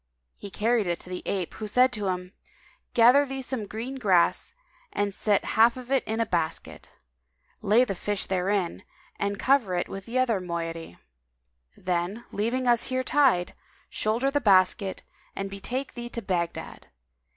He 0.35 0.49
carried 0.49 0.87
it 0.87 0.99
to 1.01 1.11
the 1.11 1.21
ape, 1.27 1.53
who 1.53 1.67
said 1.67 1.93
to 1.93 2.07
him, 2.07 2.33
"Gather 2.95 3.23
thee 3.23 3.43
some 3.43 3.67
green 3.67 3.97
grass 3.99 4.55
and 4.91 5.13
set 5.13 5.45
half 5.53 5.77
of 5.77 5.91
it 5.91 6.03
in 6.07 6.19
a 6.19 6.25
basket; 6.25 6.89
lay 7.61 7.85
the 7.85 7.93
fish 7.93 8.25
therein 8.25 8.81
and 9.19 9.37
cover 9.37 9.75
it 9.75 9.87
with 9.87 10.07
the 10.07 10.17
other 10.17 10.39
moiety. 10.39 10.97
Then, 11.77 12.25
leaving 12.31 12.65
us 12.65 12.85
here 12.85 13.03
tied, 13.03 13.53
shoulder 13.91 14.31
the 14.31 14.41
basket 14.41 15.03
and 15.35 15.51
betake 15.51 15.93
thee 15.93 16.09
to 16.09 16.21
Baghdad. 16.23 16.87